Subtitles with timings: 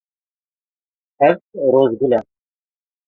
[1.27, 1.37] Ev
[1.71, 2.19] rojgul e.